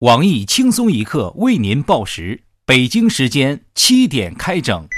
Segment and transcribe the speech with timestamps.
[0.00, 4.88] 网易轻松一刻为您报时，北京时间七点开整。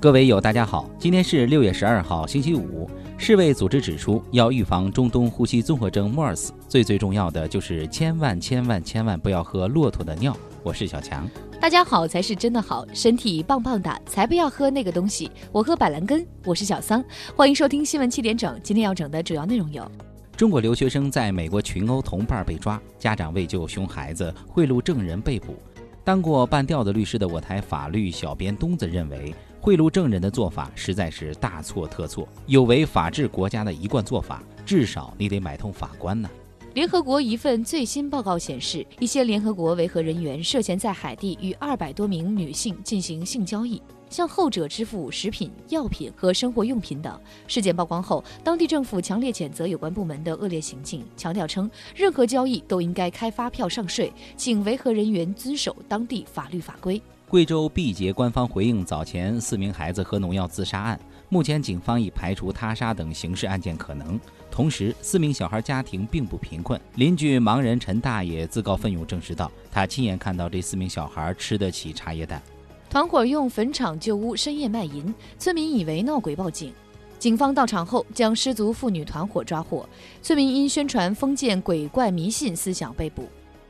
[0.00, 2.90] 各位友，大家好，今天是六月十二号，星期五。
[3.18, 10.36] 世卫组织指出，要预防中东呼吸综合征 （MERS），最最重要的就是千万千万千万不要喝骆驼的尿。
[10.62, 11.28] 我是小强，
[11.58, 15.30] 大家好才是真的好，身体棒棒哒才不要喝那个东西。
[15.50, 16.24] 我喝板蓝根。
[16.44, 17.02] 我是小桑，
[17.34, 18.60] 欢迎收听新闻七点整。
[18.62, 19.90] 今天要整的主要内容有：
[20.36, 25.56] 中国留学生在美国群殴同伴被抓，家长为救熊孩子贿赂证人被捕。
[26.04, 29.34] 当过半吊子律师的我台法律小编东子认为。
[29.66, 34.40] 贿赂证人的做法实在是大错特错，有违法治国家的一贯做法。
[34.64, 36.30] 至少你得买通法官呢。
[36.74, 47.20] 联合国一份最新报告显示，一些联合国维和人员涉嫌在海地与二百多名女性进行性交易，向后者支付食品、药品和生活用品等。
[47.48, 57.02] 事件曝光后，当地政府强烈谴责有关部门的恶劣行径，强调称任何交易都应该开发票上税，请维和人员遵守当地法律法规。
[57.28, 64.18] 贵州毕节官方回应早前四名孩子喝农药自杀案，目前警方已排除他杀等刑事案件可能。
[64.48, 66.80] 同时，四名小孩家庭并不贫困。
[66.94, 72.40] 邻居盲人陈大爷自告奋勇证实道，他亲眼看到这四名小孩吃得起茶叶蛋。
[72.88, 76.72] 团伙用坟场旧屋，深夜卖淫，村民以为闹鬼报警，
[77.18, 79.86] 警方到场后将失足妇女团伙抓获。
[80.22, 83.28] 村民因宣传封建鬼怪迷信思想被捕。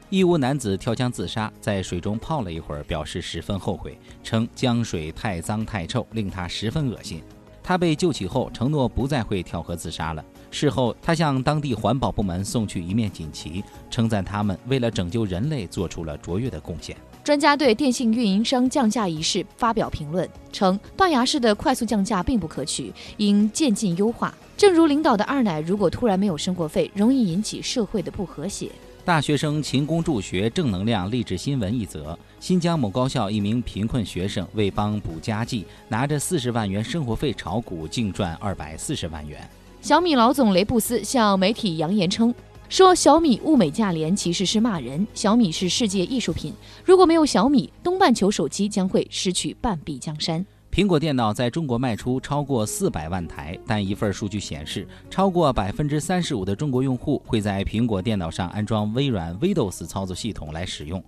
[0.08, 7.20] 义乌男子跳江自杀，在水中泡了一会儿，表示十分后悔，称江水太脏太臭，令他十分恶心。
[7.60, 10.24] 他被救起后，承诺不再会跳河自杀了。
[10.52, 16.96] 事后，他向当地环保部门送去一面锦旗，称赞他们为了拯救人类做出了卓越的贡献。
[17.24, 24.32] 专家对电信运营商降价一事发表评论，称断崖式的快速降价并不可取，应渐进优化。
[24.56, 28.70] 正如领导的二奶，如果突然没有生活费，容易引起社会的不和谐。
[29.06, 39.48] 大学生勤工助学，正能量励志新闻一则：新疆某高校一名贫困学生为帮补家计，拿着四十万元生活费炒股，净赚二百四十万元。
[39.80, 42.34] 小米老总雷布斯向媒体扬言称，
[42.68, 45.06] 说小米物美价廉其实是骂人。
[45.14, 46.52] 小米是世界艺术品，
[46.84, 50.44] 如果没有小米，东半球手机将会失去半壁江山。
[50.76, 61.02] 苹果电脑在中国卖出超过四百万台，但一份数据显示，超过百分之三十五的中国用户会在苹果电脑上安装微软 Windows 操作系统来使用。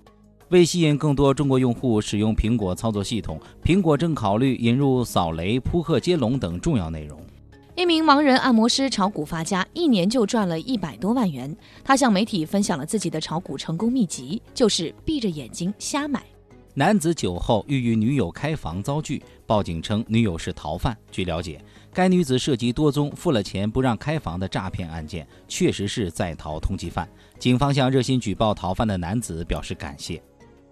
[0.49, 7.21] 为吸引更多中国用户使用苹果操作系统，苹果正考虑引入扫雷、扑克接龙等重要内容。
[7.77, 11.55] 一名盲人按摩师炒股发家，一年就赚了一百多万元。
[11.85, 16.23] 他向媒体分享了自己的炒股成功秘籍，就是闭着眼睛瞎买。
[16.79, 20.97] 男子酒后欲与女友开房遭拒，报警称女友是逃犯。
[21.11, 21.61] 据了解，
[21.93, 27.09] 该女子涉及多宗付了钱不让开房的诈骗案件，确实是在逃通缉犯。
[27.37, 30.23] 警方向热心举报逃犯的男子表示感谢。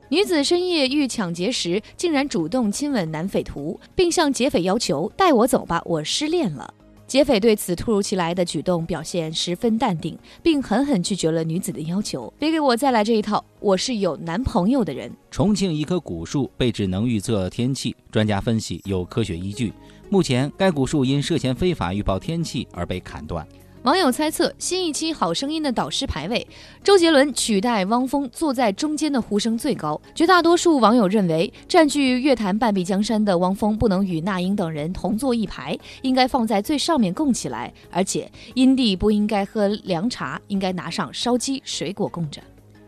[0.09, 6.73] 女子深夜遇抢劫时，竟然主动亲吻男匪徒，并向劫匪要求带我走吧，我失恋了。
[7.07, 12.33] 劫匪对此突如其来的举动表现十分淡定，并狠狠拒绝了女子的要求。
[12.37, 15.09] 别给我再来这一套，我是有男朋友的人。
[15.31, 19.73] 重庆一棵古树被指能预测天气，专家分析有科学依据。
[20.11, 23.47] 目前，该古树因涉嫌非法预报天气而被砍断。
[23.87, 26.45] 网友猜测，新一期《好声音》的导师排位，
[26.83, 30.01] 周杰伦取代汪峰坐在中间的呼声最高。
[30.13, 37.73] 绝大多数网友认为，占据乐坛半壁江山的汪峰不能与那英等人同坐一排，应该放在最上面供起来。
[37.93, 42.43] 而且，阴帝不应该喝凉茶，应该拿上烧鸡、水果供着。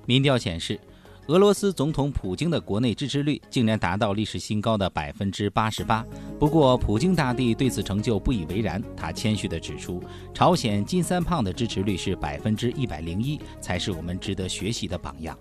[0.05, 0.81] 民调显示。
[1.29, 6.03] 俄罗斯总统普京的国内支持率竟然达到历史新高的百分之八十八。
[6.39, 10.03] 不过，普京大帝对此成就不以为然，他谦虚地指出，
[10.33, 15.39] 朝鲜金三胖的支持率是百分之一百零一，才是我们值得学习的榜样。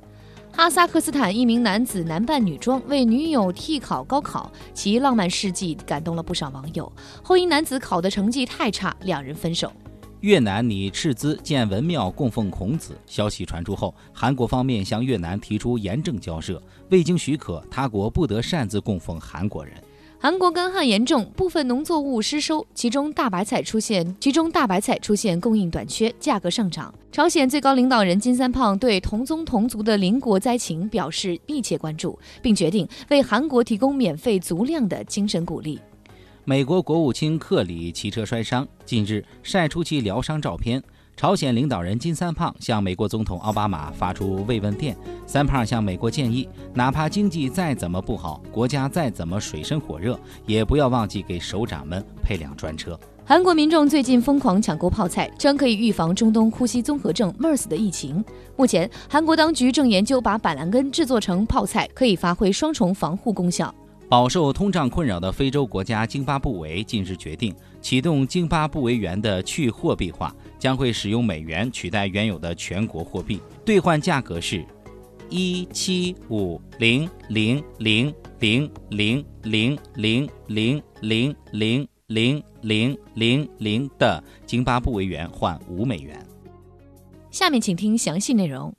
[0.51, 6.91] 哈萨克斯坦一名男子男扮女装为女友替考高考，其浪漫事迹感动了不少网友。
[7.23, 9.71] 后因男子考的成绩太差，两人分手。
[10.21, 19.73] 越南拟斥资建文庙供奉孔子，消息传出后，韩国方面向越南提出严正交涉，未经许可，他国不得擅自供奉韩国人。
[20.19, 26.91] 韩国干旱严重，部分农作物失收，其中大白菜出现其中大白菜出现供应短缺，价格上涨。
[27.11, 35.79] 朝鲜最高领导人金三胖对同宗同族的邻国灾情表示密切关注，并决定为韩国提供免费足量的精神鼓励。
[36.49, 40.81] 美国国务卿克里骑车摔伤，近日晒出其疗伤照片。
[41.17, 44.95] 朝鲜领导人金三胖向美国总统奥巴马发出慰问电。
[45.25, 52.97] 三胖向美国建议，哪怕经济再怎么不好，国家再怎么水深火热，也不要忘记给首长们配辆专车。
[53.25, 58.23] 韩国民众最近疯狂抢购泡菜，称可以预防中东呼吸综合症 （MERS） 的疫情。
[58.55, 63.75] 目前，韩国当局正研究把板蓝根制作成泡菜，可以发挥双重防护功效。
[64.09, 70.33] 饱受通胀困扰的非洲国家津巴布韦近日决定启动津巴布韦元的去货币化。
[70.59, 74.65] 将会使用美元取代原有的全国货币，兑换价格是，
[75.29, 86.19] 一七五零零零零零零零零零零零零零零的津巴布韦元换五美元。
[87.29, 88.73] 下面请听详细内容。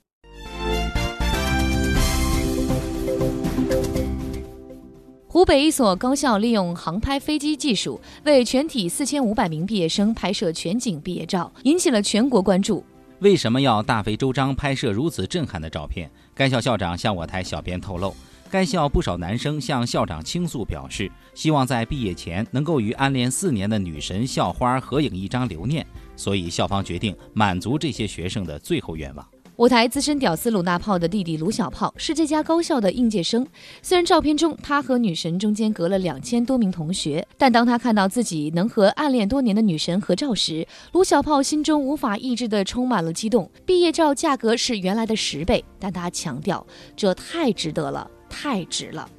[5.39, 12.83] 湖北一所高校利用航拍飞机技术，为全体四千五百名毕业生拍摄全景毕业照，引起了全国关注。
[13.19, 16.11] 为什么要大费周章拍摄如此震撼的照片？
[16.35, 18.13] 该校校长向我台小编透露，
[18.51, 25.87] 该校不少男生向校长倾诉，表示希望在毕业前能够与暗恋四年的女神校花合影一张留念，
[26.17, 29.25] 所以校方决定满足这些学生的最后愿望。
[29.59, 33.45] 舞台资深屌丝鲁大炮的弟弟鲁小炮是这家高校的应届生。
[33.81, 43.51] 虽然照片中他和女神中间隔了两千多名同学，但当他看到自己能和暗恋多年的女神合照时，鲁小炮心中无法抑制的充满了激动。
[43.65, 46.65] 毕业照价格是原来的十倍，但他强调
[46.95, 49.09] 这太值得了，太值了。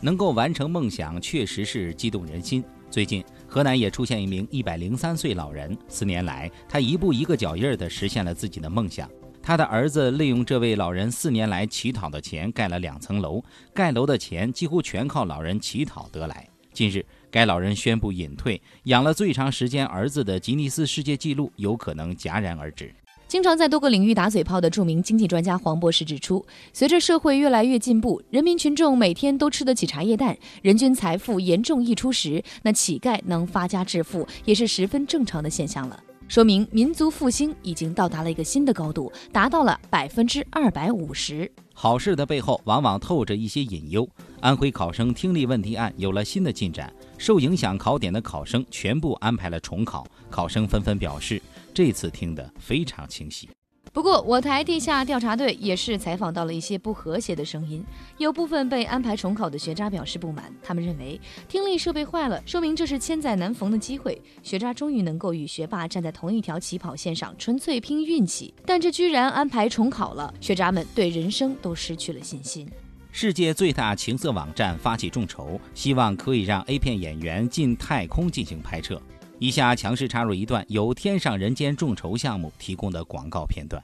[0.00, 2.64] 能够完成梦想，确实是激动人心。
[2.90, 9.06] 最近，河南也出现一名一百零三岁老人，四年来，他一步一个脚印儿地实现了自己的梦想。
[9.42, 13.42] 他的儿子利用这位老人四年来乞讨的钱盖了两层楼，
[13.74, 16.48] 盖楼的钱几乎全靠老人乞讨得来。
[16.72, 22.94] 近日，该老人宣布隐退，养了最长时间儿子的吉尼斯世界纪录有可能戛然而止。
[23.26, 35.98] 经常在多个领域打嘴炮的著名经济专家黄博士指出，随着社会越来越进步，人民群众每天都吃得起茶叶蛋，人均财富严重溢出时，那乞丐能发家致富也是十分正常的现象了。
[36.32, 41.52] 说明民族复兴已经到达了一个新的高度，达到了百分之二百五十。
[41.74, 44.08] 好事的背后往往透着一些隐忧。
[44.40, 51.38] 安徽考生听力问题案有了新的进展，受影响考点的考生全部安排了重考，考生纷纷表示
[51.74, 53.46] 这次听得非常清晰。
[53.94, 57.84] 不过，我台地下调查队也是采访到了一些不和谐的声音。
[58.16, 68.54] 有部分被安排重考的学渣表示不满，他们认为听力设备坏了，说明这是千载难逢的机会，学渣终于能够与学霸站在同一条起跑线上，纯粹拼运气。
[68.64, 72.66] 但这居然安排重考了，学渣们对人生都失去了信心。
[73.10, 78.98] 世界最大情色网站发起众筹，希望可以让 A 片演员进太空进行拍摄。
[79.42, 83.82] 以下强势插入一段由天上人间众筹项目提供的广告片段。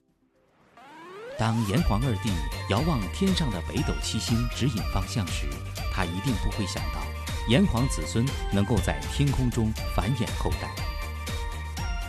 [1.37, 2.31] 当炎黄二帝
[2.71, 5.47] 遥望天上的北斗七星指引方向时，
[5.93, 7.01] 他一定不会想到
[7.49, 10.71] 炎黄子孙能够在天空中繁衍后代。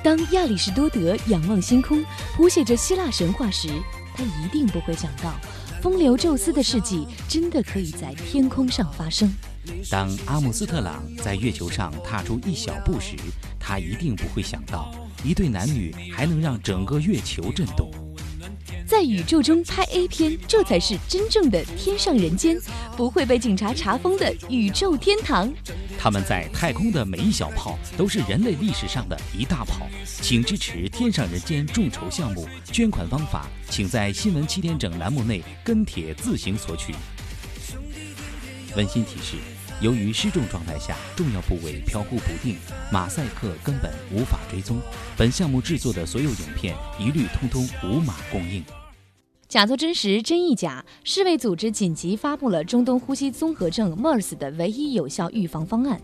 [0.04, 2.06] 当亚里士多德仰望星空，
[2.36, 3.70] 谱写着希腊神话时，
[4.14, 5.34] 他一定不会想到
[5.82, 9.28] 风流宙斯的事迹真的可以在天空上发生。
[9.90, 13.16] 当阿姆斯特朗在月球上踏出一小步时，
[13.60, 17.92] 他一定不会想到一对男女还能让整个月球震动。
[18.88, 22.58] 在宇宙中拍 A 片，这才是真正的天上人间，
[22.98, 25.54] 不会被警察查封的宇宙天堂。
[25.96, 29.88] 他们在太空的每一小炮都是人类历史上的一大炮。
[30.06, 36.96] 请支持天上人间众筹项目，捐款方法请在新闻七点整栏目内跟帖自行索取。
[38.76, 39.38] 温馨提示：
[39.82, 42.56] 由于失重状态下重要部位飘忽不定，
[42.92, 44.80] 马赛克根本无法追踪。
[45.18, 48.64] 本项目制作的所有影片一律通通无码供应。
[49.48, 50.86] 假作真实，真亦假。
[51.04, 56.00] 世卫组织紧急发布了中东呼吸综合症 （MERS） 的唯一有效预防方案。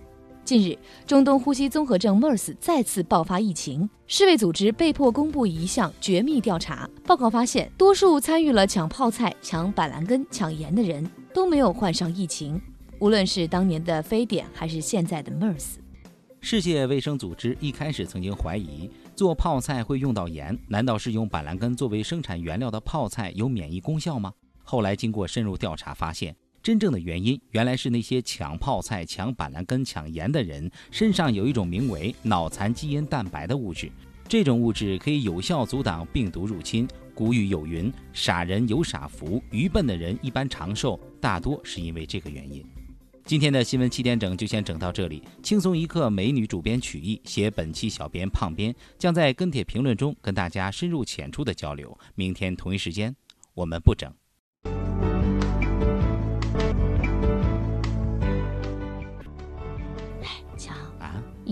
[0.46, 12.62] 近日，中东呼吸综合症 （MERS） 再次爆发疫情，世卫组织被迫公布一项绝密调查报告，发现多数参与了抢泡菜、抢板蓝根、抢盐的人都没有患上疫情，
[13.00, 15.78] 无论是当年的非典还是现在的 MERS。
[16.42, 24.32] 世界卫生组织一开始曾经怀疑做泡菜会用到盐，难道是用板蓝根作为生产原料的泡菜有免疫功效吗？
[24.64, 26.36] 后来经过深入调查，发现
[26.66, 33.92] 真正的原因原来是那些抢泡菜、抢板蓝根、抢盐的人身上有一种名为脑残基因蛋白的物质，
[34.28, 36.88] 这种物质可以有效阻挡病毒入侵。
[37.14, 42.66] 古语有云：“傻人有傻福，愚笨的人一般长寿，大多是因为这个原因。”
[43.26, 45.22] 今天的新闻七点整就先整到这里。
[45.44, 51.96] 轻松一刻，美女主编曲艺，写本期小编胖编将在跟帖评论中跟大家深入浅出的交流。
[52.16, 53.16] 明天同一时间，
[53.54, 54.12] 我们不整。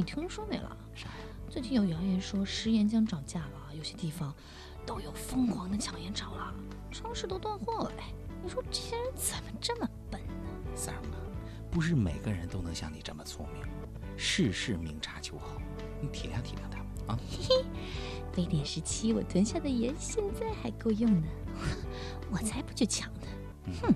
[0.03, 0.77] 你听说没了？
[0.93, 1.15] 啥呀？
[1.49, 4.35] 最近有谣言说食盐将涨价了，有些地方
[4.85, 6.53] 都有疯狂的抢盐潮了，
[6.91, 7.91] 超市都断货了。
[7.99, 8.11] 哎，
[8.43, 10.75] 你说这些人怎么这么笨呢？
[10.75, 11.15] 三儿啊，
[11.71, 13.63] 不是每个人都能像你这么聪明，
[14.17, 15.55] 事事明察秋毫，
[16.01, 17.17] 你体谅体谅他们啊。
[17.31, 17.65] 嘿嘿，
[18.33, 21.27] 非典时期我囤下的盐现在还够用呢，
[22.29, 23.27] 我才不去抢呢。
[23.81, 23.95] 哼。